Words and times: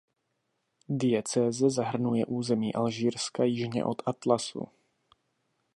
Diecéze 0.89 1.69
zahrnuje 1.69 2.25
území 2.25 2.73
Alžírska 2.75 3.43
jižně 3.43 3.85
od 3.85 4.01
Atlasu. 4.05 4.67